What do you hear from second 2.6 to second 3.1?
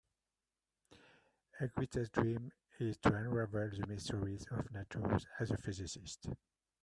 is